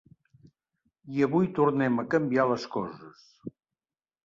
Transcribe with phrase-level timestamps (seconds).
[1.17, 3.23] I avui tornem a canviar les coses.